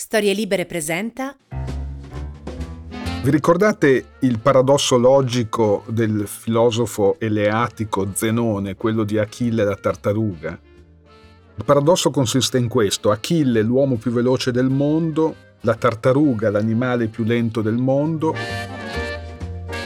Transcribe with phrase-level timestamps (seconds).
[0.00, 1.36] Storie Libere presenta.
[3.22, 10.58] Vi ricordate il paradosso logico del filosofo eleatico Zenone, quello di Achille la tartaruga?
[11.54, 17.22] Il paradosso consiste in questo: Achille, l'uomo più veloce del mondo, la tartaruga, l'animale più
[17.24, 18.34] lento del mondo.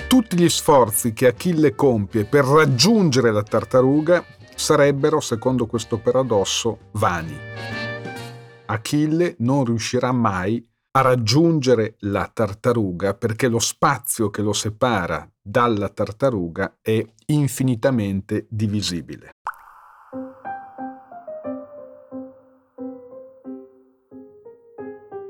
[0.07, 4.25] Tutti gli sforzi che Achille compie per raggiungere la tartaruga
[4.55, 7.84] sarebbero, secondo questo paradosso, vani.
[8.67, 15.89] Achille non riuscirà mai a raggiungere la tartaruga perché lo spazio che lo separa dalla
[15.89, 19.33] tartaruga è infinitamente divisibile.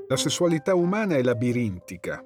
[0.06, 2.22] La sessualità umana è labirintica,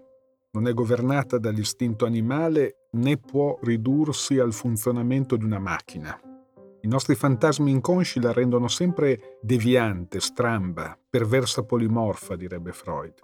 [0.51, 6.21] non è governata dall'istinto animale né può ridursi al funzionamento di una macchina.
[6.81, 13.15] I nostri fantasmi inconsci la rendono sempre deviante, stramba, perversa polimorfa, direbbe Freud.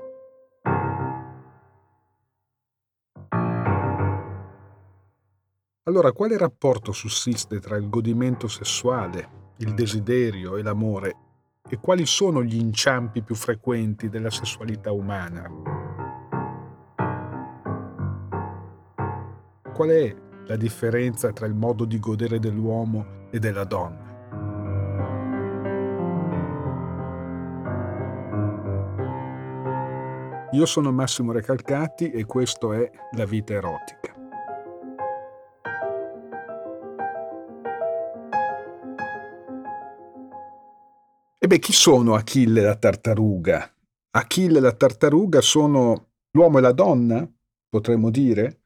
[5.85, 11.17] Allora, quale rapporto sussiste tra il godimento sessuale, il desiderio e l'amore?
[11.69, 15.49] E quali sono gli inciampi più frequenti della sessualità umana?
[19.73, 24.13] Qual è la differenza tra il modo di godere dell'uomo e della donna.
[30.53, 34.15] Io sono Massimo Recalcati e questo è La vita erotica.
[41.37, 43.69] E beh, chi sono Achille la tartaruga?
[44.13, 47.29] Achille e la tartaruga sono l'uomo e la donna,
[47.69, 48.61] potremmo dire?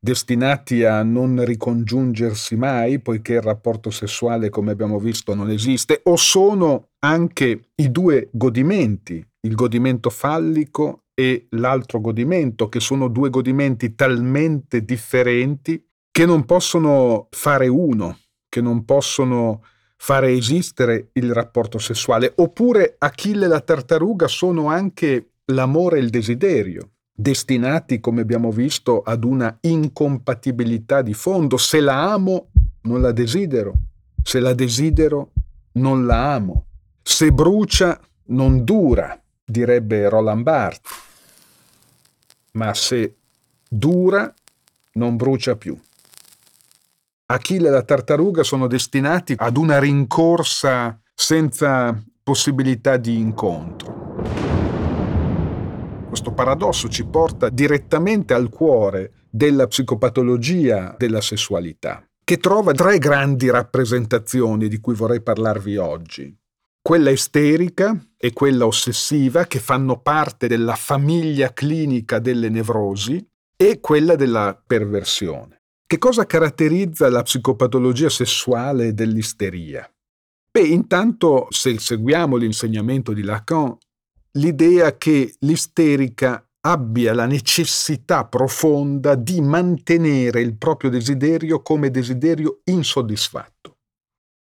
[0.00, 6.16] Destinati a non ricongiungersi mai, poiché il rapporto sessuale, come abbiamo visto, non esiste, o
[6.16, 13.94] sono anche i due godimenti, il godimento fallico e l'altro godimento, che sono due godimenti
[13.94, 18.18] talmente differenti che non possono fare uno,
[18.48, 19.62] che non possono
[19.96, 22.32] fare esistere il rapporto sessuale.
[22.36, 29.02] Oppure Achille e la tartaruga sono anche l'amore e il desiderio destinati, come abbiamo visto,
[29.02, 31.56] ad una incompatibilità di fondo.
[31.56, 32.48] Se la amo,
[32.82, 33.74] non la desidero.
[34.22, 35.32] Se la desidero,
[35.72, 36.66] non la amo.
[37.02, 40.92] Se brucia, non dura, direbbe Roland Barthes.
[42.52, 43.16] Ma se
[43.68, 44.32] dura,
[44.94, 45.78] non brucia più.
[47.26, 54.09] Achille e la tartaruga sono destinati ad una rincorsa senza possibilità di incontro.
[56.10, 63.48] Questo paradosso ci porta direttamente al cuore della psicopatologia della sessualità, che trova tre grandi
[63.48, 66.36] rappresentazioni di cui vorrei parlarvi oggi.
[66.82, 73.24] Quella isterica e quella ossessiva, che fanno parte della famiglia clinica delle nevrosi,
[73.56, 75.62] e quella della perversione.
[75.86, 79.88] Che cosa caratterizza la psicopatologia sessuale dell'isteria?
[80.50, 83.78] Beh, intanto, se seguiamo l'insegnamento di Lacan,
[84.32, 93.78] l'idea che l'isterica abbia la necessità profonda di mantenere il proprio desiderio come desiderio insoddisfatto.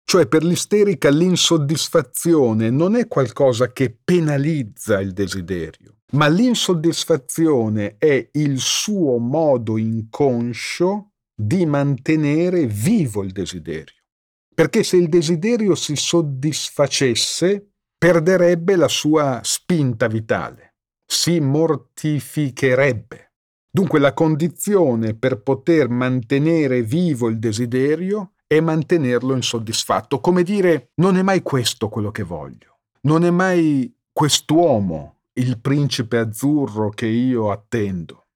[0.09, 8.59] Cioè per l'isterica l'insoddisfazione non è qualcosa che penalizza il desiderio, ma l'insoddisfazione è il
[8.59, 13.95] suo modo inconscio di mantenere vivo il desiderio.
[14.55, 20.75] Perché se il desiderio si soddisfacesse, perderebbe la sua spinta vitale,
[21.05, 23.33] si mortificherebbe.
[23.71, 31.17] Dunque la condizione per poter mantenere vivo il desiderio è mantenerlo insoddisfatto, come dire non
[31.17, 37.51] è mai questo quello che voglio, non è mai quest'uomo il principe azzurro che io
[37.51, 38.27] attendo.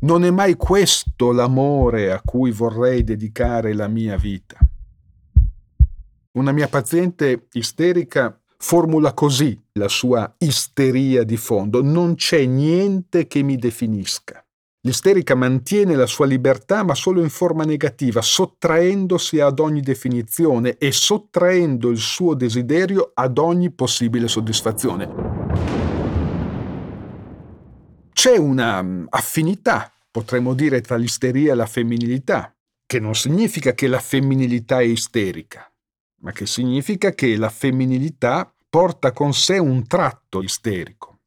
[0.00, 4.58] Non è mai questo l'amore a cui vorrei dedicare la mia vita.
[6.32, 11.82] Una mia paziente isterica formula così la sua isteria di fondo.
[11.82, 14.42] Non c'è niente che mi definisca.
[14.86, 20.92] L'isterica mantiene la sua libertà ma solo in forma negativa, sottraendosi ad ogni definizione e
[20.92, 25.12] sottraendo il suo desiderio ad ogni possibile soddisfazione.
[28.14, 32.56] C'è una mm, affinità, potremmo dire, tra l'isteria e la femminilità,
[32.86, 35.70] che non significa che la femminilità è isterica,
[36.22, 41.20] ma che significa che la femminilità porta con sé un tratto isterico,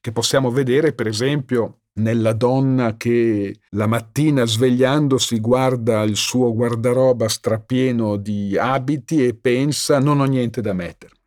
[0.00, 7.26] che possiamo vedere per esempio nella donna che la mattina svegliandosi guarda il suo guardaroba
[7.26, 11.18] strapieno di abiti e pensa non ho niente da mettermi.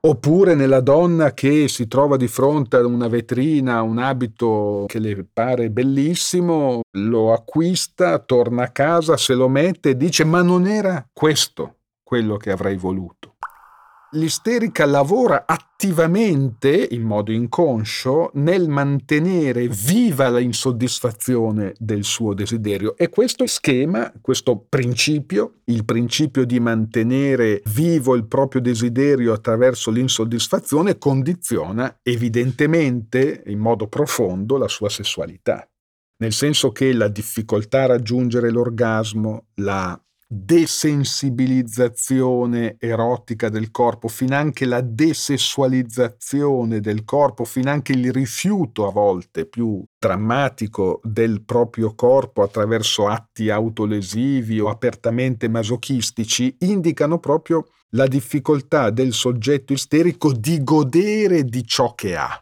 [0.00, 5.24] oppure nella donna che si trova di fronte a una vetrina, un abito che le
[5.32, 11.08] pare bellissimo, lo acquista, torna a casa, se lo mette e dice ma non era
[11.12, 13.34] questo quello che avrei voluto
[14.14, 22.96] l'isterica lavora attivamente, in modo inconscio, nel mantenere viva la insoddisfazione del suo desiderio.
[22.96, 30.98] E questo schema, questo principio, il principio di mantenere vivo il proprio desiderio attraverso l'insoddisfazione,
[30.98, 35.68] condiziona evidentemente, in modo profondo, la sua sessualità.
[36.16, 44.80] Nel senso che la difficoltà a raggiungere l'orgasmo, la desensibilizzazione erotica del corpo, finanche la
[44.80, 53.50] desessualizzazione del corpo, finanche il rifiuto a volte più drammatico del proprio corpo attraverso atti
[53.50, 61.94] autolesivi o apertamente masochistici, indicano proprio la difficoltà del soggetto isterico di godere di ciò
[61.94, 62.38] che ha.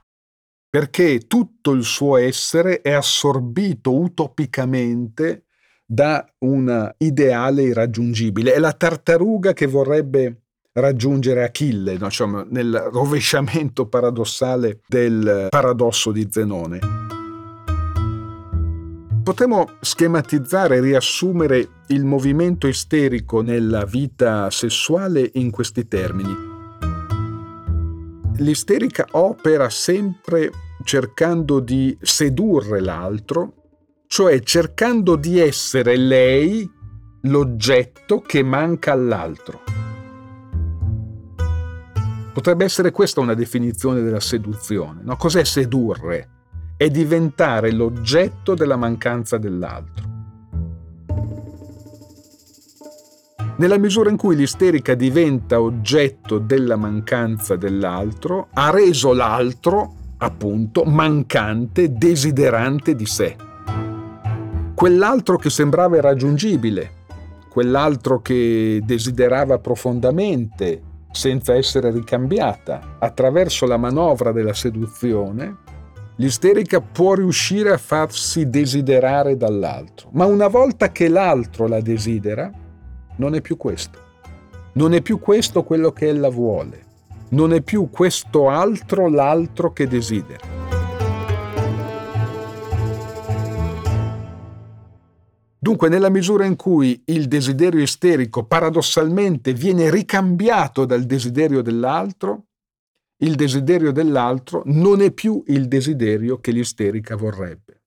[0.69, 5.44] Perché tutto il suo essere è assorbito utopicamente
[5.92, 8.54] da un ideale irraggiungibile.
[8.54, 10.36] È la tartaruga che vorrebbe
[10.72, 12.08] raggiungere Achille, no?
[12.08, 16.78] cioè, nel rovesciamento paradossale del paradosso di Zenone.
[19.22, 26.34] Potremmo schematizzare riassumere il movimento isterico nella vita sessuale in questi termini.
[28.36, 30.50] L'isterica opera sempre
[30.84, 33.62] cercando di sedurre l'altro,
[34.12, 36.70] cioè cercando di essere lei
[37.23, 39.62] l'oggetto che manca all'altro.
[42.35, 45.00] Potrebbe essere questa una definizione della seduzione.
[45.03, 45.17] No?
[45.17, 46.29] Cos'è sedurre?
[46.76, 50.06] È diventare l'oggetto della mancanza dell'altro.
[53.56, 61.94] Nella misura in cui l'isterica diventa oggetto della mancanza dell'altro, ha reso l'altro, appunto, mancante,
[61.94, 63.37] desiderante di sé
[64.82, 66.90] quell'altro che sembrava irraggiungibile,
[67.49, 70.82] quell'altro che desiderava profondamente
[71.12, 75.56] senza essere ricambiata attraverso la manovra della seduzione,
[76.17, 80.08] l'isterica può riuscire a farsi desiderare dall'altro.
[80.14, 82.50] Ma una volta che l'altro la desidera,
[83.19, 84.00] non è più questo.
[84.73, 86.82] Non è più questo quello che ella vuole.
[87.28, 90.62] Non è più questo altro l'altro che desidera.
[95.62, 102.47] Dunque, nella misura in cui il desiderio isterico paradossalmente viene ricambiato dal desiderio dell'altro,
[103.19, 107.82] il desiderio dell'altro non è più il desiderio che l'isterica vorrebbe.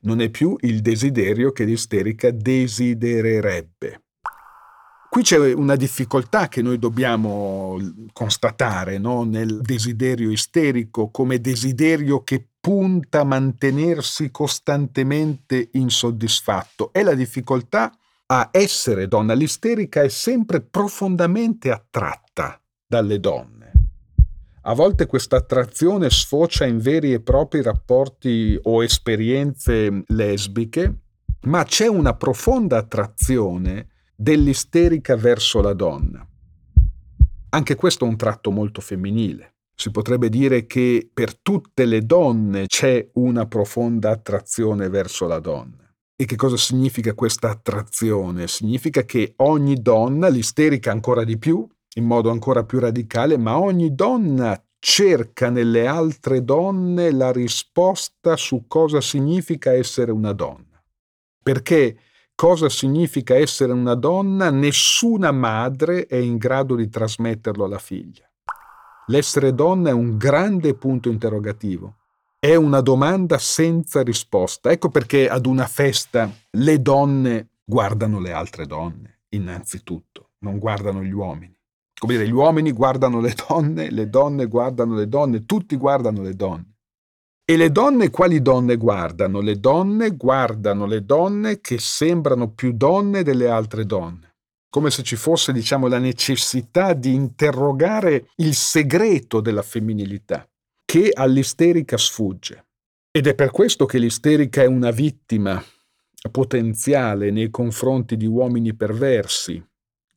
[0.00, 4.02] Non è più il desiderio che l'isterica desidererebbe.
[5.08, 7.78] Qui c'è una difficoltà che noi dobbiamo
[8.12, 9.22] constatare no?
[9.22, 16.92] nel desiderio isterico come desiderio che punta a mantenersi costantemente insoddisfatto.
[16.92, 17.96] È la difficoltà
[18.26, 19.34] a essere donna.
[19.34, 23.70] L'isterica è sempre profondamente attratta dalle donne.
[24.62, 31.02] A volte questa attrazione sfocia in veri e propri rapporti o esperienze lesbiche,
[31.42, 36.26] ma c'è una profonda attrazione dell'isterica verso la donna.
[37.50, 39.55] Anche questo è un tratto molto femminile.
[39.78, 45.86] Si potrebbe dire che per tutte le donne c'è una profonda attrazione verso la donna.
[46.16, 48.48] E che cosa significa questa attrazione?
[48.48, 53.94] Significa che ogni donna, l'isterica ancora di più, in modo ancora più radicale, ma ogni
[53.94, 60.82] donna cerca nelle altre donne la risposta su cosa significa essere una donna.
[61.42, 61.98] Perché
[62.34, 68.26] cosa significa essere una donna, nessuna madre è in grado di trasmetterlo alla figlia.
[69.08, 71.98] L'essere donna è un grande punto interrogativo.
[72.40, 74.72] È una domanda senza risposta.
[74.72, 81.12] Ecco perché ad una festa le donne guardano le altre donne, innanzitutto, non guardano gli
[81.12, 81.56] uomini.
[81.96, 86.34] Come dire, gli uomini guardano le donne, le donne guardano le donne, tutti guardano le
[86.34, 86.74] donne.
[87.44, 89.40] E le donne quali donne guardano?
[89.40, 94.34] Le donne guardano le donne che sembrano più donne delle altre donne
[94.76, 100.46] come se ci fosse, diciamo, la necessità di interrogare il segreto della femminilità,
[100.84, 102.66] che all'isterica sfugge.
[103.10, 105.64] Ed è per questo che l'isterica è una vittima
[106.30, 109.66] potenziale nei confronti di uomini perversi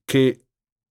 [0.04, 0.42] che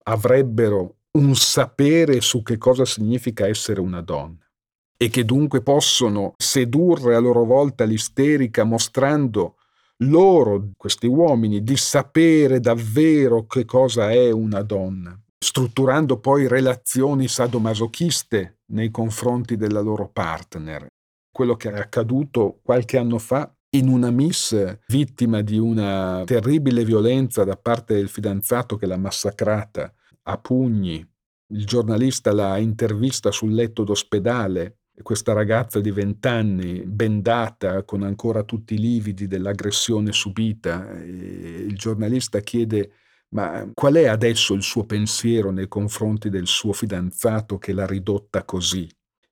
[0.04, 4.48] avrebbero un sapere su che cosa significa essere una donna
[4.96, 9.58] e che dunque possono sedurre a loro volta l'isterica mostrando
[10.05, 18.61] loro, questi uomini, di sapere davvero che cosa è una donna, strutturando poi relazioni sadomasochiste
[18.73, 20.87] nei confronti della loro partner.
[21.31, 27.45] Quello che è accaduto qualche anno fa in una miss vittima di una terribile violenza
[27.45, 31.07] da parte del fidanzato che l'ha massacrata a pugni.
[31.50, 38.75] Il giornalista l'ha intervista sul letto d'ospedale questa ragazza di vent'anni, bendata, con ancora tutti
[38.75, 40.90] i lividi dell'aggressione subita.
[41.00, 42.93] il giornalista chiede
[43.31, 48.45] ma qual è adesso il suo pensiero nei confronti del suo fidanzato che l'ha ridotta
[48.45, 48.88] così?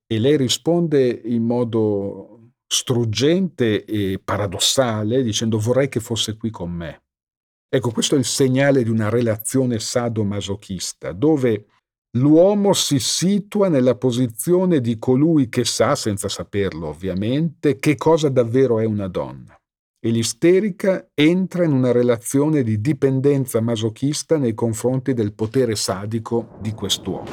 [0.06, 7.02] E lei risponde in modo struggente e paradossale dicendo vorrei che fosse qui con me.
[7.68, 11.66] Ecco, questo è il segnale di una relazione sadomasochista, dove
[12.12, 18.78] l'uomo si situa nella posizione di colui che sa, senza saperlo ovviamente, che cosa davvero
[18.78, 19.56] è una donna
[20.06, 26.72] e l'isterica entra in una relazione di dipendenza masochista nei confronti del potere sadico di
[26.72, 27.24] quest'uomo.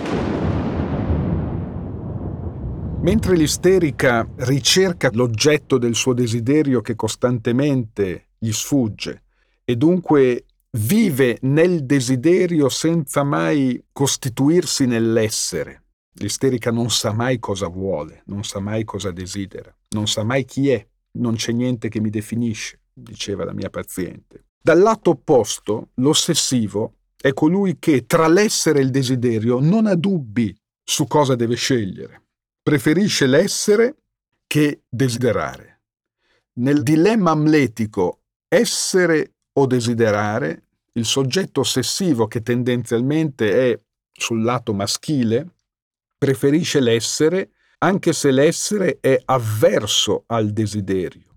[3.02, 9.24] Mentre l'isterica ricerca l'oggetto del suo desiderio che costantemente gli sfugge
[9.64, 10.46] e dunque
[10.78, 15.84] vive nel desiderio senza mai costituirsi nell'essere.
[16.16, 20.70] L'isterica non sa mai cosa vuole, non sa mai cosa desidera, non sa mai chi
[20.70, 24.46] è non c'è niente che mi definisce, diceva la mia paziente.
[24.62, 30.56] Dal lato opposto, l'ossessivo è colui che tra l'essere e il desiderio non ha dubbi
[30.84, 32.22] su cosa deve scegliere.
[32.62, 33.96] Preferisce l'essere
[34.48, 35.82] che desiderare.
[36.54, 40.63] Nel dilemma amletico essere o desiderare,
[40.94, 43.80] il soggetto ossessivo che tendenzialmente è
[44.12, 45.48] sul lato maschile
[46.18, 51.32] preferisce l'essere anche se l'essere è avverso al desiderio.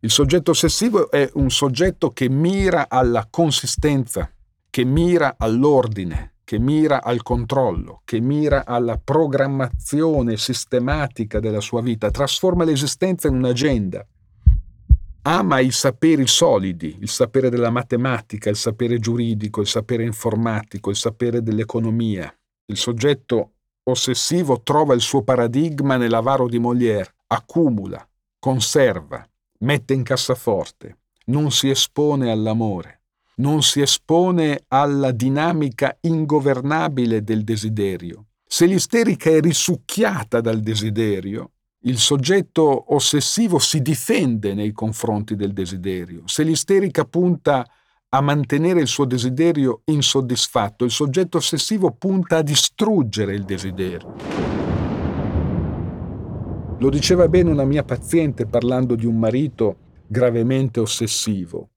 [0.00, 4.30] Il soggetto ossessivo è un soggetto che mira alla consistenza,
[4.70, 12.10] che mira all'ordine, che mira al controllo, che mira alla programmazione sistematica della sua vita,
[12.10, 14.06] trasforma l'esistenza in un'agenda.
[15.26, 20.96] Ama i saperi solidi, il sapere della matematica, il sapere giuridico, il sapere informatico, il
[20.96, 22.30] sapere dell'economia.
[22.66, 23.52] Il soggetto
[23.84, 28.06] ossessivo trova il suo paradigma nell'avaro di Molière, accumula,
[28.38, 29.26] conserva,
[29.60, 33.00] mette in cassaforte, non si espone all'amore,
[33.36, 38.26] non si espone alla dinamica ingovernabile del desiderio.
[38.46, 41.52] Se l'isterica è risucchiata dal desiderio,
[41.86, 46.22] il soggetto ossessivo si difende nei confronti del desiderio.
[46.26, 47.66] Se l'isterica punta
[48.14, 50.84] a mantenere il suo desiderio insoddisfatto.
[50.84, 54.14] Il soggetto ossessivo punta a distruggere il desiderio.
[56.78, 59.76] Lo diceva bene una mia paziente parlando di un marito
[60.06, 61.70] gravemente ossessivo.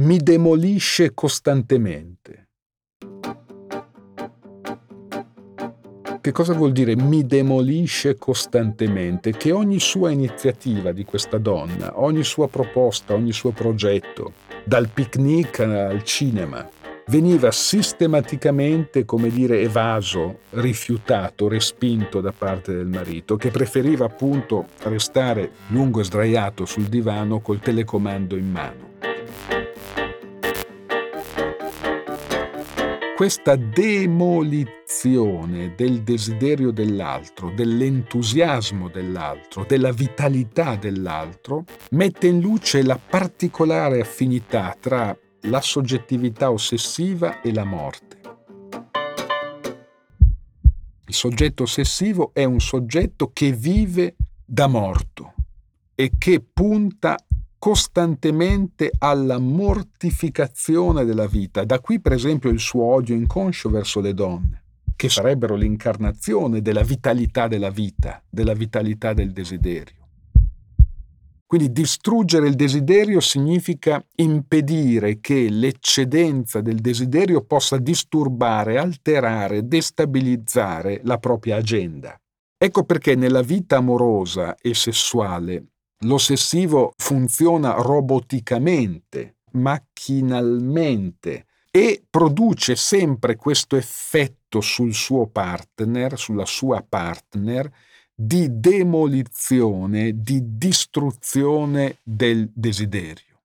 [0.00, 2.43] Mi demolisce costantemente.
[6.24, 9.32] Che cosa vuol dire mi demolisce costantemente?
[9.32, 14.32] Che ogni sua iniziativa di questa donna, ogni sua proposta, ogni suo progetto,
[14.64, 16.66] dal picnic al cinema,
[17.08, 25.50] veniva sistematicamente, come dire, evaso, rifiutato, respinto da parte del marito, che preferiva appunto restare
[25.68, 28.93] lungo e sdraiato sul divano col telecomando in mano.
[33.16, 34.74] Questa demolizione
[35.76, 45.16] del desiderio dell'altro, dell'entusiasmo dell'altro, della vitalità dell'altro, mette in luce la particolare affinità tra
[45.42, 48.20] la soggettività ossessiva e la morte.
[51.06, 55.34] Il soggetto ossessivo è un soggetto che vive da morto
[55.94, 57.16] e che punta
[57.64, 61.64] costantemente alla mortificazione della vita.
[61.64, 66.82] Da qui, per esempio, il suo odio inconscio verso le donne, che sarebbero l'incarnazione della
[66.82, 70.08] vitalità della vita, della vitalità del desiderio.
[71.46, 81.16] Quindi distruggere il desiderio significa impedire che l'eccedenza del desiderio possa disturbare, alterare, destabilizzare la
[81.16, 82.14] propria agenda.
[82.58, 85.68] Ecco perché nella vita amorosa e sessuale
[86.04, 97.70] L'ossessivo funziona roboticamente, macchinalmente e produce sempre questo effetto sul suo partner, sulla sua partner,
[98.14, 103.40] di demolizione, di distruzione del desiderio.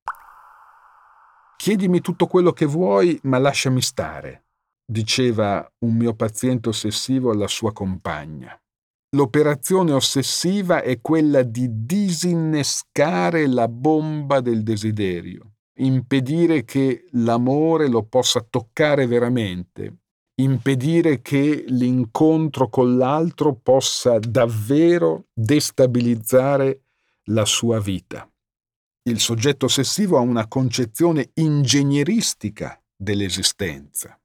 [1.56, 4.44] Chiedimi tutto quello che vuoi, ma lasciami stare,
[4.86, 8.60] diceva un mio paziente ossessivo alla sua compagna.
[9.16, 18.46] L'operazione ossessiva è quella di disinnescare la bomba del desiderio impedire che l'amore lo possa
[18.48, 20.00] toccare veramente,
[20.36, 26.84] impedire che l'incontro con l'altro possa davvero destabilizzare
[27.26, 28.30] la sua vita.
[29.04, 34.19] Il soggetto ossessivo ha una concezione ingegneristica dell'esistenza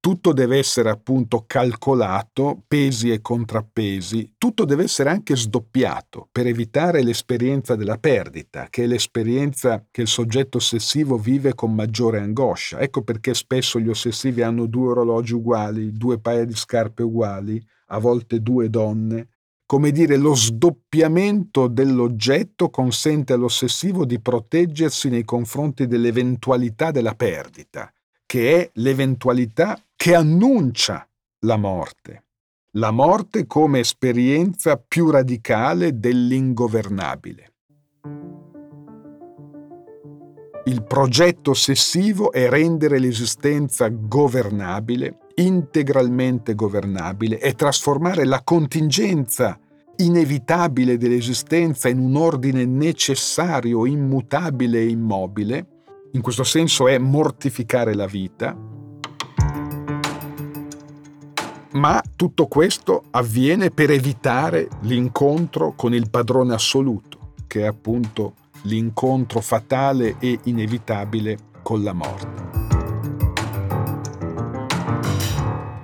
[0.00, 7.02] tutto deve essere appunto calcolato, pesi e contrappesi, tutto deve essere anche sdoppiato per evitare
[7.02, 12.80] l'esperienza della perdita, che è l'esperienza che il soggetto ossessivo vive con maggiore angoscia.
[12.80, 17.98] Ecco perché spesso gli ossessivi hanno due orologi uguali, due paia di scarpe uguali, a
[17.98, 19.28] volte due donne.
[19.66, 27.92] Come dire, lo sdoppiamento dell'oggetto consente all'ossessivo di proteggersi nei confronti dell'eventualità della perdita
[28.30, 31.04] che è l'eventualità che annuncia
[31.46, 32.26] la morte.
[32.76, 37.52] La morte come esperienza più radicale dell'ingovernabile.
[40.66, 49.58] Il progetto ossessivo è rendere l'esistenza governabile, integralmente governabile, e trasformare la contingenza
[49.96, 55.79] inevitabile dell'esistenza in un ordine necessario, immutabile e immobile,
[56.12, 58.56] in questo senso è mortificare la vita,
[61.72, 69.40] ma tutto questo avviene per evitare l'incontro con il padrone assoluto, che è appunto l'incontro
[69.40, 72.48] fatale e inevitabile con la morte.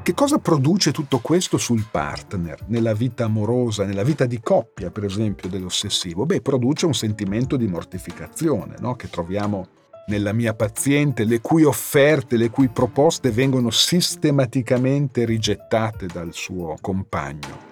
[0.03, 5.05] Che cosa produce tutto questo sul partner, nella vita amorosa, nella vita di coppia, per
[5.05, 6.27] esempio, dell'ossessivo?
[6.27, 8.95] Beh, produce un sentimento di mortificazione, no?
[8.95, 9.67] che troviamo
[10.07, 17.65] nella mia paziente, le cui offerte, le cui proposte vengono sistematicamente rigettate dal suo compagno.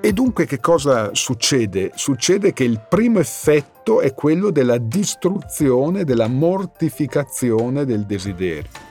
[0.00, 1.90] E dunque che cosa succede?
[1.94, 8.87] Succede che il primo effetto è quello della distruzione, della mortificazione del desiderio.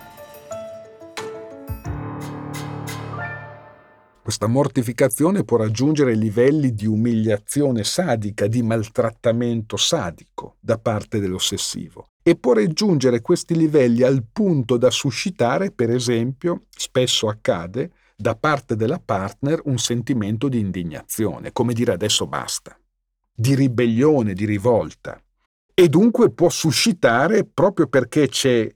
[4.28, 12.36] Questa mortificazione può raggiungere livelli di umiliazione sadica, di maltrattamento sadico da parte dell'ossessivo e
[12.36, 19.00] può raggiungere questi livelli al punto da suscitare, per esempio, spesso accade, da parte della
[19.00, 22.78] partner un sentimento di indignazione, come dire adesso basta,
[23.34, 25.18] di ribellione, di rivolta.
[25.74, 28.70] E dunque può suscitare, proprio perché c'è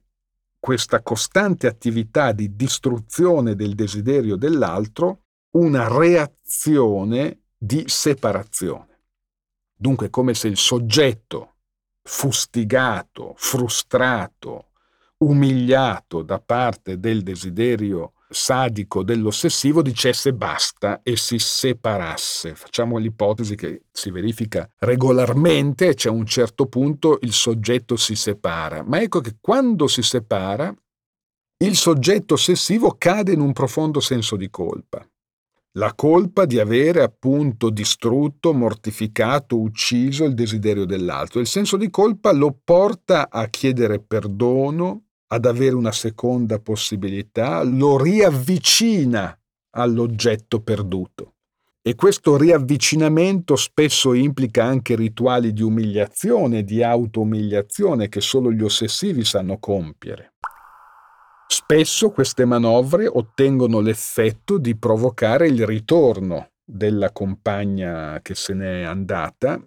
[0.57, 5.20] questa costante attività di distruzione del desiderio dell'altro,
[5.51, 8.99] una reazione di separazione.
[9.75, 11.55] Dunque come se il soggetto
[12.03, 14.69] fustigato, frustrato,
[15.17, 22.55] umiliato da parte del desiderio sadico dell'ossessivo dicesse basta e si separasse.
[22.55, 28.83] Facciamo l'ipotesi che si verifica regolarmente e c'è un certo punto il soggetto si separa.
[28.83, 30.73] Ma ecco che quando si separa,
[31.57, 35.05] il soggetto ossessivo cade in un profondo senso di colpa
[35.73, 41.39] la colpa di avere appunto distrutto, mortificato, ucciso il desiderio dell'altro.
[41.39, 48.01] Il senso di colpa lo porta a chiedere perdono, ad avere una seconda possibilità, lo
[48.01, 49.37] riavvicina
[49.71, 51.35] all'oggetto perduto.
[51.81, 59.23] E questo riavvicinamento spesso implica anche rituali di umiliazione, di auto-umiliazione che solo gli ossessivi
[59.23, 60.33] sanno compiere.
[61.53, 69.61] Spesso queste manovre ottengono l'effetto di provocare il ritorno della compagna che se n'è andata,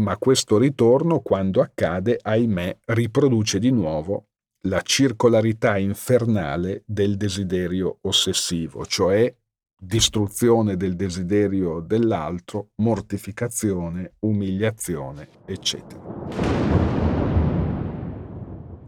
[0.00, 4.28] ma questo ritorno, quando accade, ahimè, riproduce di nuovo
[4.68, 9.30] la circolarità infernale del desiderio ossessivo, cioè
[9.78, 16.51] distruzione del desiderio dell'altro, mortificazione, umiliazione, eccetera.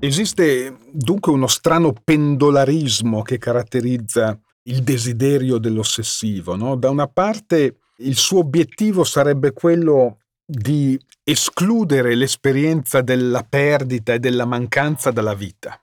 [0.04, 6.56] Esiste dunque uno strano pendolarismo che caratterizza il desiderio dell'ossessivo.
[6.56, 6.76] No?
[6.76, 14.44] Da una parte il suo obiettivo sarebbe quello di escludere l'esperienza della perdita e della
[14.44, 15.82] mancanza dalla vita.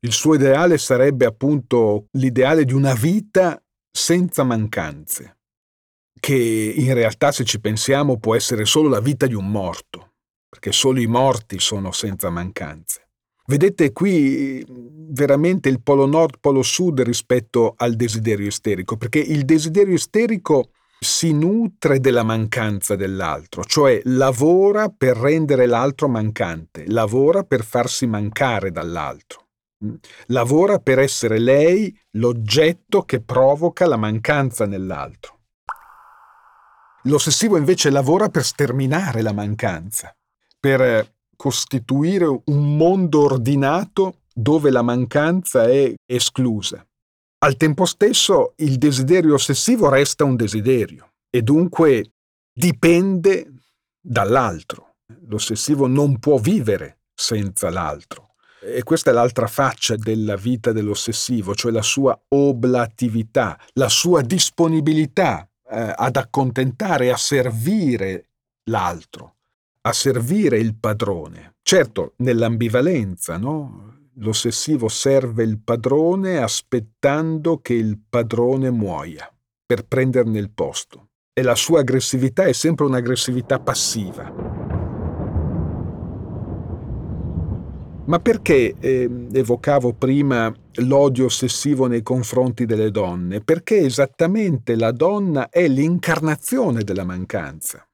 [0.00, 5.40] Il suo ideale sarebbe appunto l'ideale di una vita senza mancanze,
[6.18, 10.14] che in realtà se ci pensiamo può essere solo la vita di un morto,
[10.48, 13.07] perché solo i morti sono senza mancanze.
[13.50, 14.62] Vedete qui
[15.10, 21.32] veramente il polo nord, polo sud rispetto al desiderio isterico, perché il desiderio isterico si
[21.32, 29.46] nutre della mancanza dell'altro, cioè lavora per rendere l'altro mancante, lavora per farsi mancare dall'altro,
[29.82, 29.94] mm?
[30.26, 35.36] lavora per essere lei l'oggetto che provoca la mancanza nell'altro.
[37.04, 40.14] L'ossessivo invece lavora per sterminare la mancanza,
[40.60, 46.84] per costituire un mondo ordinato dove la mancanza è esclusa.
[47.38, 52.10] Al tempo stesso il desiderio ossessivo resta un desiderio e dunque
[52.52, 53.52] dipende
[54.00, 54.96] dall'altro.
[55.28, 58.34] L'ossessivo non può vivere senza l'altro.
[58.60, 65.48] E questa è l'altra faccia della vita dell'ossessivo, cioè la sua oblatività, la sua disponibilità
[65.70, 68.30] eh, ad accontentare, a servire
[68.64, 69.36] l'altro,
[69.88, 71.54] a servire il padrone.
[71.62, 73.96] Certo, nell'ambivalenza, no?
[74.16, 79.32] L'ossessivo serve il padrone aspettando che il padrone muoia
[79.64, 81.08] per prenderne il posto.
[81.32, 84.30] E la sua aggressività è sempre un'aggressività passiva.
[88.04, 93.40] Ma perché eh, evocavo prima l'odio ossessivo nei confronti delle donne?
[93.40, 97.87] Perché esattamente la donna è l'incarnazione della mancanza.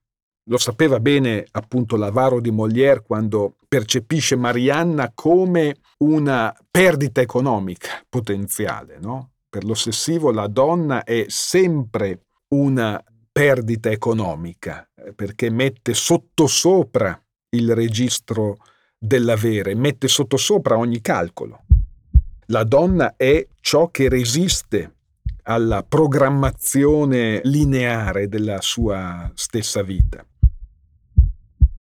[0.48, 8.98] Lo sapeva bene appunto l'avaro di Molière quando percepisce Marianna come una perdita economica potenziale.
[9.00, 9.30] No?
[9.48, 13.02] Per l'ossessivo la donna è sempre una
[13.32, 17.18] perdita economica eh, perché mette sottosopra
[17.50, 18.58] il registro
[18.98, 21.62] dell'avere, mette sottosopra ogni calcolo.
[22.48, 24.92] La donna è ciò che resiste
[25.44, 30.24] alla programmazione lineare della sua stessa vita.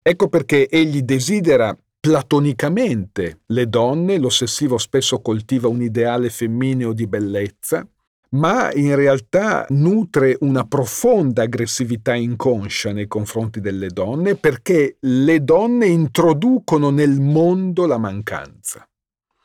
[0.09, 7.87] Ecco perché egli desidera platonicamente le donne, l'ossessivo spesso coltiva un ideale femmineo di bellezza,
[8.31, 15.88] ma in realtà nutre una profonda aggressività inconscia nei confronti delle donne perché le donne
[15.88, 18.88] introducono nel mondo la mancanza,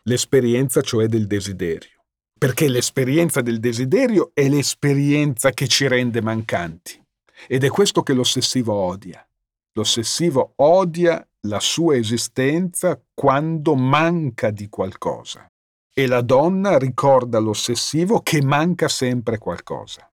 [0.03, 2.05] l'esperienza cioè del desiderio.
[2.39, 6.97] Perché l'esperienza del desiderio è l'esperienza che ci rende mancanti.
[7.49, 9.27] Ed è questo che l'ossessivo odia.
[9.75, 15.47] L'ossessivo odia la sua esistenza quando manca di qualcosa
[15.91, 20.07] e la donna ricorda l'ossessivo che manca sempre qualcosa.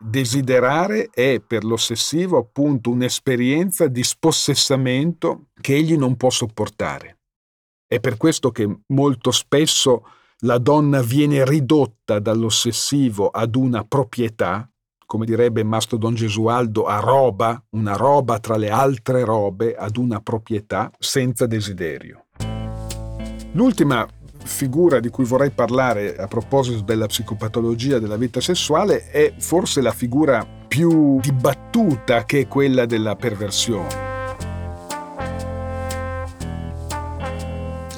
[0.00, 7.18] Desiderare è per l'ossessivo appunto un'esperienza di spossessamento che egli non può sopportare.
[7.86, 10.06] È per questo che molto spesso
[10.42, 14.70] la donna viene ridotta dall'ossessivo ad una proprietà,
[15.08, 20.20] come direbbe Mastro Don Gesualdo, a roba, una roba tra le altre robe, ad una
[20.20, 22.26] proprietà senza desiderio.
[23.52, 24.06] L'ultima
[24.44, 29.92] figura di cui vorrei parlare a proposito della psicopatologia della vita sessuale è forse la
[29.92, 34.06] figura più dibattuta che è quella della perversione.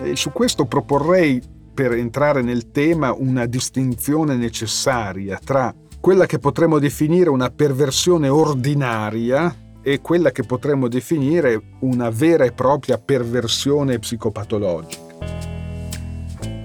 [0.01, 1.43] E su questo proporrei,
[1.75, 9.55] per entrare nel tema, una distinzione necessaria tra quella che potremmo definire una perversione ordinaria
[9.83, 15.11] e quella che potremmo definire una vera e propria perversione psicopatologica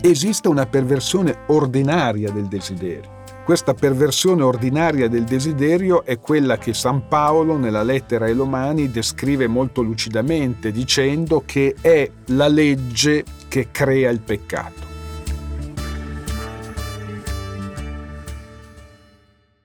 [0.10, 3.13] esiste una perversione ordinaria del desiderio.
[3.43, 9.48] Questa perversione ordinaria del desiderio è quella che San Paolo nella lettera ai Romani descrive
[9.48, 14.94] molto lucidamente dicendo che è la legge che crea il peccato.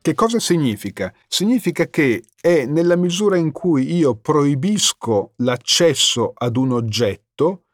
[0.02, 1.12] Che cosa significa?
[1.28, 7.64] Significa che è nella misura in cui io proibisco l'accesso ad un oggetto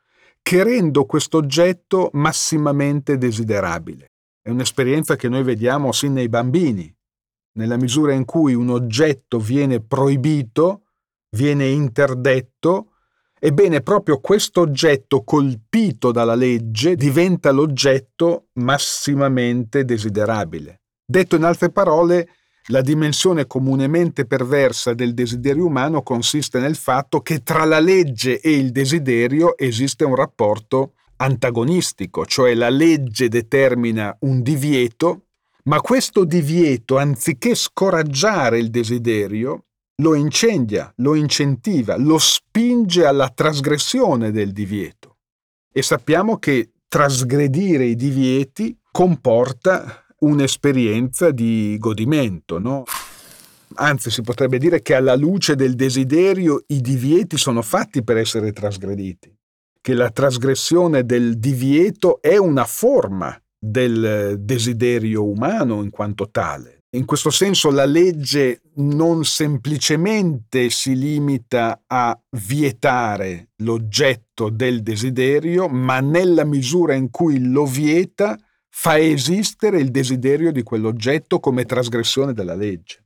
[0.43, 4.11] che rendo questo oggetto massimamente desiderabile.
[4.43, 6.93] È un'esperienza che noi vediamo sin nei bambini.
[7.53, 10.83] Nella misura in cui un oggetto viene proibito,
[11.31, 12.95] viene interdetto,
[13.39, 20.81] ebbene proprio questo oggetto colpito dalla legge diventa l'oggetto massimamente desiderabile.
[21.09, 22.29] Detto in altre parole,
[22.71, 28.51] la dimensione comunemente perversa del desiderio umano consiste nel fatto che tra la legge e
[28.57, 35.27] il desiderio esiste un rapporto antagonistico, cioè la legge determina un divieto,
[35.65, 39.67] ma questo divieto, anziché scoraggiare il desiderio,
[40.03, 45.19] lo incendia, lo incentiva, lo spinge alla trasgressione del divieto.
[45.73, 52.85] E sappiamo che trasgredire i divieti comporta un'esperienza di godimento, no?
[53.75, 58.53] Anzi, si potrebbe dire che alla luce del desiderio i divieti sono fatti per essere
[58.53, 59.35] trasgrediti,
[59.81, 66.77] che la trasgressione del divieto è una forma del desiderio umano in quanto tale.
[66.97, 76.01] In questo senso la legge non semplicemente si limita a vietare l'oggetto del desiderio, ma
[76.01, 78.39] nella misura in cui lo vieta
[78.79, 83.05] fa esistere il desiderio di quell'oggetto come trasgressione della legge.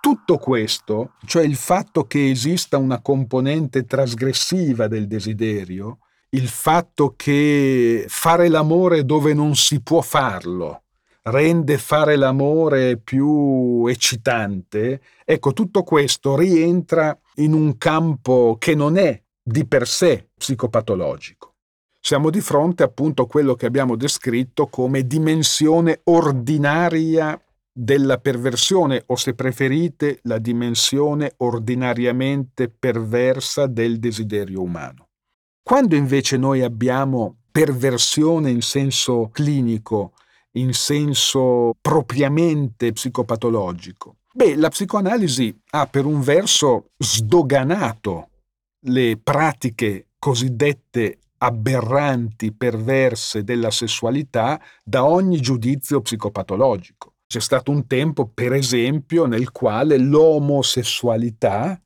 [0.00, 5.98] Tutto questo, cioè il fatto che esista una componente trasgressiva del desiderio,
[6.30, 10.84] il fatto che fare l'amore dove non si può farlo
[11.24, 19.22] rende fare l'amore più eccitante, ecco, tutto questo rientra in un campo che non è
[19.42, 21.47] di per sé psicopatologico.
[22.08, 27.38] Siamo di fronte appunto a quello che abbiamo descritto come dimensione ordinaria
[27.70, 35.08] della perversione o se preferite la dimensione ordinariamente perversa del desiderio umano.
[35.62, 40.14] Quando invece noi abbiamo perversione in senso clinico,
[40.52, 48.30] in senso propriamente psicopatologico, beh, la psicoanalisi ha per un verso sdoganato
[48.86, 57.14] le pratiche cosiddette aberranti, perverse della sessualità da ogni giudizio psicopatologico.
[57.26, 61.80] C'è stato un tempo, per esempio, nel quale l'omosessualità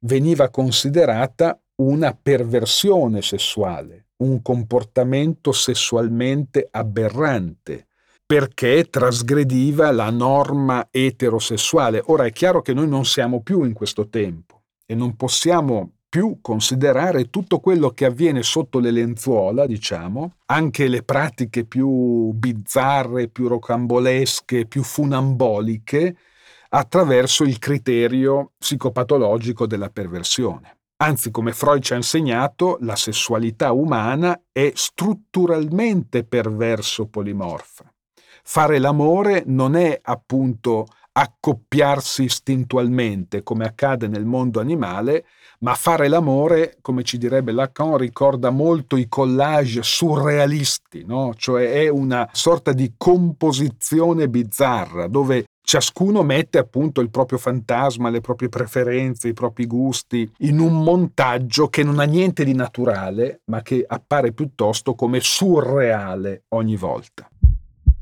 [0.00, 7.88] veniva considerata una perversione sessuale, un comportamento sessualmente aberrante,
[8.24, 12.02] perché trasgrediva la norma eterosessuale.
[12.06, 16.38] Ora è chiaro che noi non siamo più in questo tempo e non possiamo più
[16.40, 23.48] considerare tutto quello che avviene sotto le lenzuola, diciamo, anche le pratiche più bizzarre, più
[23.48, 26.16] rocambolesche, più funamboliche,
[26.70, 30.78] attraverso il criterio psicopatologico della perversione.
[31.02, 37.92] Anzi, come Freud ci ha insegnato, la sessualità umana è strutturalmente perverso polimorfa.
[38.42, 45.24] Fare l'amore non è appunto accoppiarsi istintualmente, come accade nel mondo animale,
[45.60, 51.32] ma fare l'amore, come ci direbbe Lacan, ricorda molto i collage surrealisti, no?
[51.36, 58.20] cioè è una sorta di composizione bizzarra dove ciascuno mette appunto il proprio fantasma, le
[58.20, 63.62] proprie preferenze, i propri gusti in un montaggio che non ha niente di naturale, ma
[63.62, 67.28] che appare piuttosto come surreale ogni volta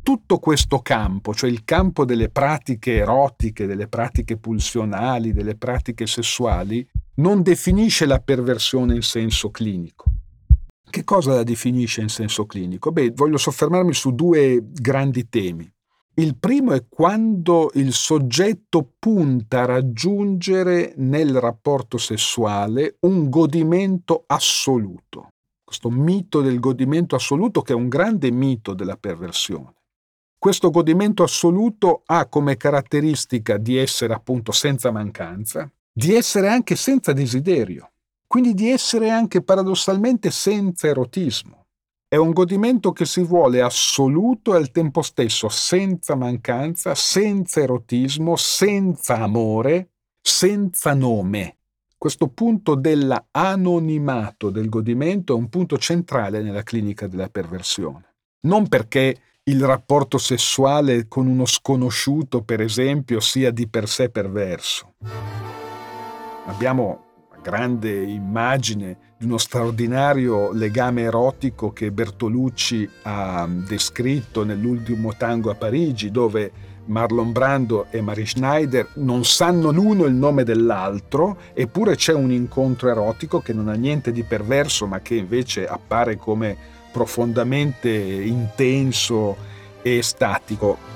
[0.05, 6.87] tutto questo campo, cioè il campo delle pratiche erotiche, delle pratiche pulsionali, delle pratiche sessuali,
[7.17, 10.05] non definisce la perversione in senso clinico.
[10.89, 12.93] Che cosa la definisce in senso clinico?
[12.93, 15.71] Beh, voglio soffermarmi su due grandi temi.
[16.17, 25.31] Il primo è quando il soggetto punta a raggiungere nel rapporto sessuale un godimento assoluto.
[25.65, 29.75] Questo mito del godimento assoluto che è un grande mito della perversione.
[30.39, 37.13] Questo godimento assoluto ha come caratteristica di essere appunto senza mancanza, di essere anche senza
[37.13, 37.93] desiderio,
[38.27, 41.67] quindi di essere anche paradossalmente senza erotismo.
[42.09, 48.35] È un godimento che si vuole assoluto e al tempo stesso senza mancanza, senza erotismo,
[48.35, 51.59] senza amore, senza nome.
[51.97, 58.15] Questo punto dell'anonimato del godimento è un punto centrale nella clinica della perversione.
[58.47, 64.95] Non perché il rapporto sessuale con uno sconosciuto, per esempio, sia di per sé perverso
[66.47, 75.51] Abbiamo una grande immagine di uno straordinario legame erotico che Bertolucci ha descritto nell'ultimo tango
[75.51, 76.53] a Parigi, dove
[76.87, 82.91] Marlon Brando e Marie Schneider non sanno l'uno il nome dell'altro, eppure c'è un incontro
[82.91, 86.55] erotico che non ha niente di perverso, ma che invece appare come
[86.93, 89.35] profondamente intenso
[89.81, 90.94] e statico.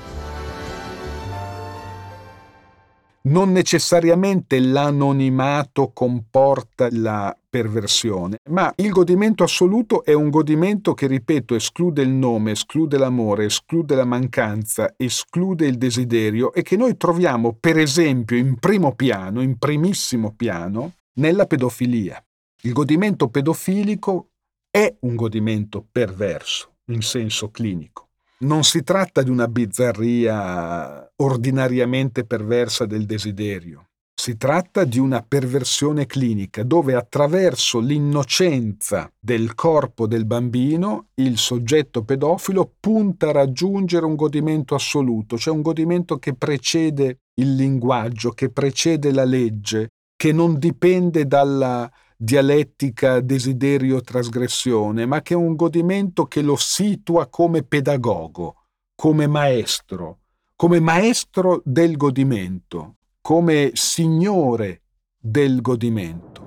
[3.22, 11.54] Non necessariamente l'anonimato comporta la perversione, ma il godimento assoluto è un godimento che, ripeto,
[11.54, 17.56] esclude il nome, esclude l'amore, esclude la mancanza, esclude il desiderio e che noi troviamo,
[17.58, 22.22] per esempio, in primo piano, in primissimo piano, nella pedofilia.
[22.62, 24.30] Il godimento pedofilico
[24.70, 28.07] è un godimento perverso in senso clinico.
[28.40, 33.86] Non si tratta di una bizzarria ordinariamente perversa del desiderio.
[34.14, 42.04] Si tratta di una perversione clinica dove attraverso l'innocenza del corpo del bambino il soggetto
[42.04, 48.50] pedofilo punta a raggiungere un godimento assoluto, cioè un godimento che precede il linguaggio, che
[48.50, 56.42] precede la legge, che non dipende dalla dialettica desiderio-trasgressione, ma che è un godimento che
[56.42, 58.56] lo situa come pedagogo,
[58.96, 60.18] come maestro,
[60.56, 64.82] come maestro del godimento, come signore
[65.16, 66.46] del godimento.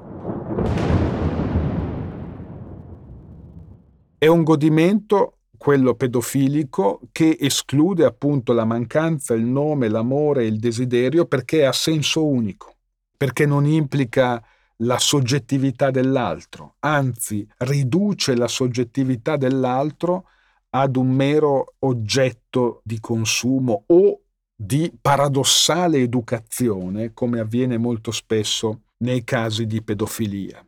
[4.17, 10.57] È un godimento quello pedofilico, che esclude appunto la mancanza, il nome, l'amore e il
[10.57, 12.73] desiderio perché ha senso unico,
[13.15, 14.43] perché non implica
[14.81, 20.25] la soggettività dell'altro, anzi riduce la soggettività dell'altro
[20.71, 24.21] ad un mero oggetto di consumo o
[24.55, 30.65] di paradossale educazione, come avviene molto spesso nei casi di pedofilia.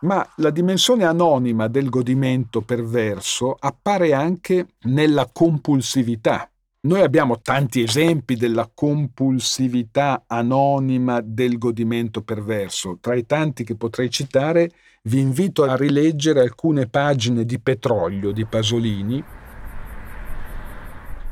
[0.00, 6.50] Ma la dimensione anonima del godimento perverso appare anche nella compulsività.
[6.84, 12.98] Noi abbiamo tanti esempi della compulsività anonima del godimento perverso.
[13.00, 14.70] Tra i tanti che potrei citare,
[15.04, 19.24] vi invito a rileggere alcune pagine di Petrolio di Pasolini,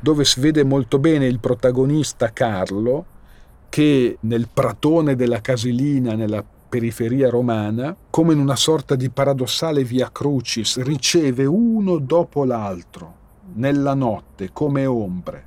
[0.00, 3.04] dove si vede molto bene il protagonista Carlo
[3.68, 10.10] che nel pratone della Casilina, nella periferia romana, come in una sorta di paradossale via
[10.10, 13.20] crucis, riceve uno dopo l'altro,
[13.54, 15.46] nella notte, come ombre,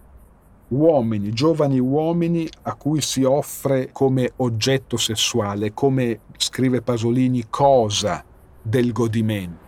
[0.69, 8.23] uomini, giovani uomini a cui si offre come oggetto sessuale, come scrive Pasolini, cosa
[8.61, 9.65] del godimento.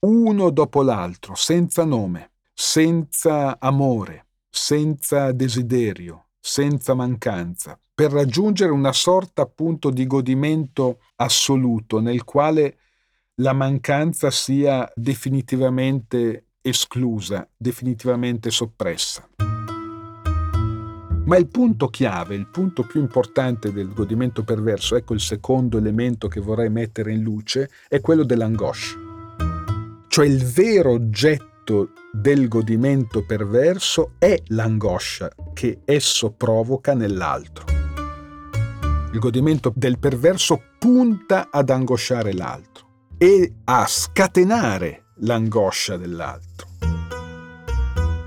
[0.00, 9.42] uno dopo l'altro, senza nome, senza amore, senza desiderio, senza mancanza, per raggiungere una sorta
[9.42, 12.78] appunto di godimento assoluto nel quale
[13.40, 19.26] la mancanza sia definitivamente esclusa, definitivamente soppressa.
[21.24, 26.28] Ma il punto chiave, il punto più importante del godimento perverso, ecco il secondo elemento
[26.28, 28.98] che vorrei mettere in luce, è quello dell'angoscia.
[30.08, 37.64] Cioè il vero oggetto del godimento perverso è l'angoscia che esso provoca nell'altro.
[39.12, 42.69] Il godimento del perverso punta ad angosciare l'altro
[43.22, 46.68] e a scatenare l'angoscia dell'altro.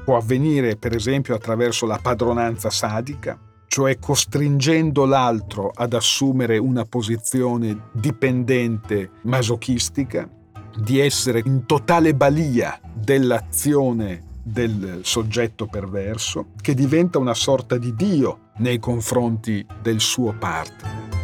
[0.06, 7.90] Può avvenire per esempio attraverso la padronanza sadica, cioè costringendo l'altro ad assumere una posizione
[7.92, 10.30] dipendente masochistica,
[10.78, 18.52] di essere in totale balia dell'azione del soggetto perverso, che diventa una sorta di Dio
[18.58, 21.23] nei confronti del suo partner.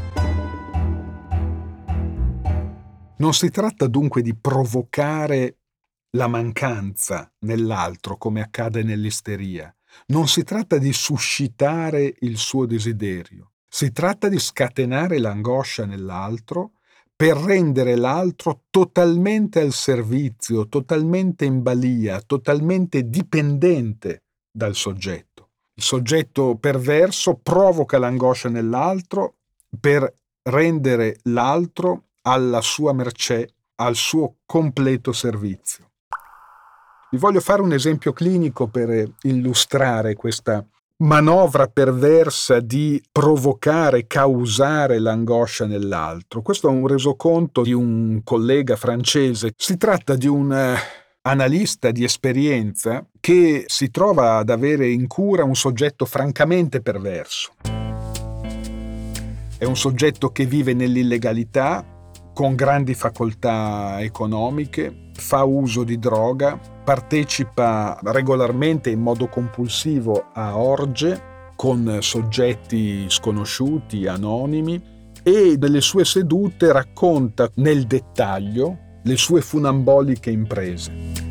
[3.19, 5.57] Non si tratta dunque di provocare
[6.11, 9.73] la mancanza nell'altro come accade nell'isteria.
[10.07, 13.51] Non si tratta di suscitare il suo desiderio.
[13.67, 16.75] Si tratta di scatenare l'angoscia nell'altro
[17.13, 25.49] per rendere l'altro totalmente al servizio, totalmente in balia, totalmente dipendente dal soggetto.
[25.73, 29.39] Il soggetto perverso provoca l'angoscia nell'altro
[29.77, 30.09] per
[30.43, 35.87] rendere l'altro alla sua mercé, al suo completo servizio.
[37.11, 40.63] Vi voglio fare un esempio clinico per illustrare questa
[40.97, 46.41] manovra perversa di provocare, causare l'angoscia nell'altro.
[46.41, 49.53] Questo è un resoconto di un collega francese.
[49.55, 50.75] Si tratta di un eh,
[51.21, 57.53] analista di esperienza che si trova ad avere in cura un soggetto francamente perverso.
[59.57, 61.83] È un soggetto che vive nell'illegalità,
[62.39, 71.51] con grandi facoltà economiche, fa uso di droga, partecipa regolarmente in modo compulsivo a orge
[71.57, 74.81] con soggetti sconosciuti, anonimi,
[75.21, 81.28] e delle sue sedute racconta nel dettaglio le sue funamboliche imprese.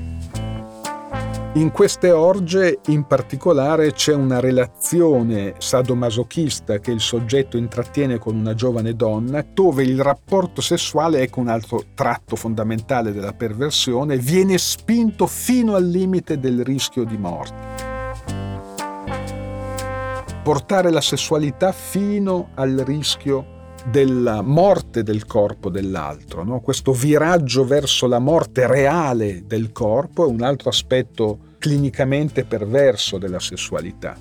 [1.58, 8.54] In queste orge in particolare c'è una relazione sadomasochista che il soggetto intrattiene con una
[8.54, 15.26] giovane donna, dove il rapporto sessuale, ecco un altro tratto fondamentale della perversione, viene spinto
[15.26, 17.66] fino al limite del rischio di morte.
[20.44, 23.56] Portare la sessualità fino al rischio
[23.90, 26.44] della morte del corpo dell'altro.
[26.44, 26.60] No?
[26.60, 33.40] Questo viraggio verso la morte reale del corpo è un altro aspetto clinicamente perverso della
[33.40, 34.16] sessualità.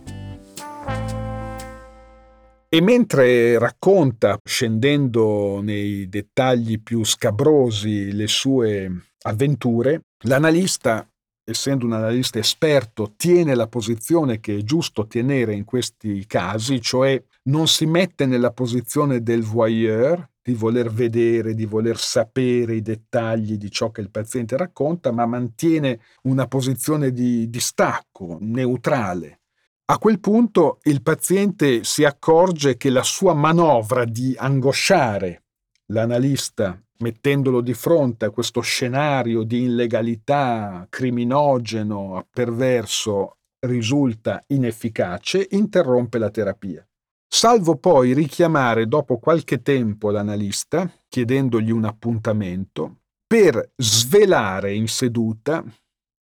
[2.70, 11.08] E mentre racconta, scendendo nei dettagli più scabrosi, le sue avventure, l'analista,
[11.46, 17.24] essendo un analista esperto, tiene la posizione che è giusto tenere in questi casi, cioè
[17.44, 23.58] non si mette nella posizione del voyeur, di voler vedere, di voler sapere i dettagli
[23.58, 29.42] di ciò che il paziente racconta, ma mantiene una posizione di distacco, neutrale.
[29.88, 35.44] A quel punto il paziente si accorge che la sua manovra di angosciare
[35.88, 46.30] l'analista mettendolo di fronte a questo scenario di illegalità, criminogeno, perverso, risulta inefficace, interrompe la
[46.30, 46.87] terapia.
[47.28, 55.64] Salvo poi richiamare dopo qualche tempo l'analista, chiedendogli un appuntamento, per svelare in seduta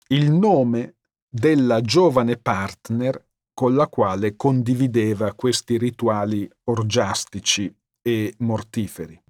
[0.09, 0.95] il nome
[1.29, 9.21] della giovane partner con la quale condivideva questi rituali orgiastici e mortiferi.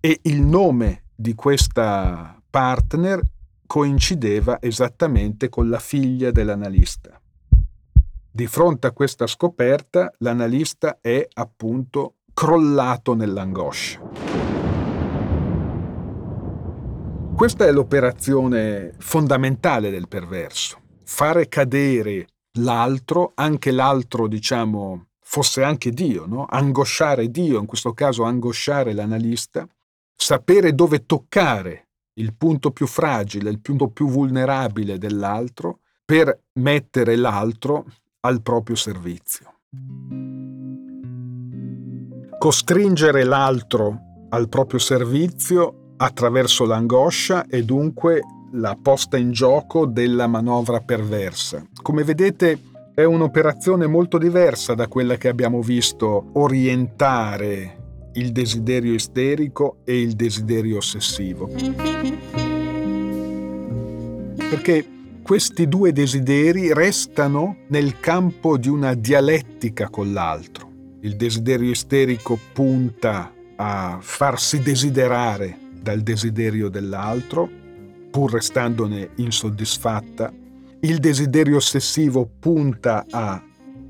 [0.00, 3.20] E il nome di questa partner
[3.66, 7.20] coincideva esattamente con la figlia dell'analista.
[8.36, 14.00] Di fronte a questa scoperta, l'analista è appunto crollato nell'angoscia.
[17.36, 22.26] Questa è l'operazione fondamentale del perverso, fare cadere
[22.58, 26.44] l'altro, anche l'altro, diciamo, fosse anche Dio, no?
[26.46, 29.64] angosciare Dio, in questo caso angosciare l'analista,
[30.12, 37.86] sapere dove toccare il punto più fragile, il punto più vulnerabile dell'altro, per mettere l'altro
[38.24, 39.54] al proprio servizio.
[42.38, 48.22] Costringere l'altro al proprio servizio attraverso l'angoscia e dunque
[48.52, 51.64] la posta in gioco della manovra perversa.
[51.82, 52.60] Come vedete
[52.94, 60.14] è un'operazione molto diversa da quella che abbiamo visto orientare il desiderio isterico e il
[60.14, 61.50] desiderio ossessivo.
[64.36, 64.93] Perché
[65.24, 70.70] questi due desideri restano nel campo di una dialettica con l'altro.
[71.00, 77.48] Il desiderio isterico punta a farsi desiderare dal desiderio dell'altro,
[78.10, 80.30] pur restandone insoddisfatta.
[80.80, 83.42] Il desiderio ossessivo punta a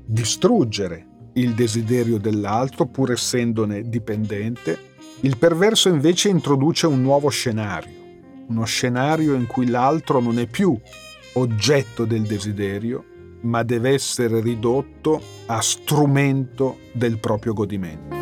[0.05, 4.79] distruggere il desiderio dell'altro, pur essendone dipendente.
[5.19, 7.91] Il perverso invece introduce un nuovo scenario,
[8.47, 10.79] uno scenario in cui l'altro non è più
[11.35, 13.03] oggetto del desiderio,
[13.41, 18.13] ma deve essere ridotto a strumento del proprio godimento.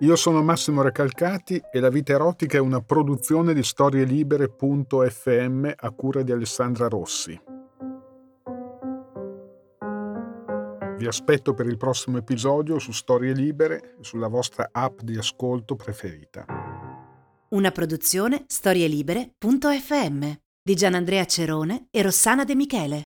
[0.00, 6.22] Io sono Massimo Recalcati e La vita erotica è una produzione di storielibere.fm a cura
[6.22, 7.40] di Alessandra Rossi.
[11.04, 15.76] Vi aspetto per il prossimo episodio su Storie Libere e sulla vostra app di ascolto
[15.76, 16.46] preferita.
[17.50, 20.32] Una produzione storielibere.fm
[20.62, 23.02] di Gianandrea Cerone e Rossana De Michele.